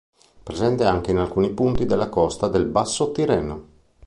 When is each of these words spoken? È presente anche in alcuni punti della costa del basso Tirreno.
È 0.17 0.23
presente 0.41 0.83
anche 0.83 1.11
in 1.11 1.19
alcuni 1.19 1.53
punti 1.53 1.85
della 1.85 2.09
costa 2.09 2.47
del 2.47 2.65
basso 2.65 3.11
Tirreno. 3.11 3.67